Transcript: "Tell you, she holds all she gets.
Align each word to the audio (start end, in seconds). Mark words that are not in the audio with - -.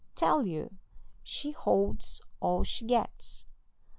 "Tell 0.15 0.47
you, 0.47 0.79
she 1.21 1.51
holds 1.51 2.21
all 2.39 2.63
she 2.63 2.85
gets. 2.87 3.45